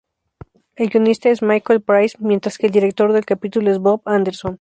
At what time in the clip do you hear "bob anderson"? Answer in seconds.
3.77-4.49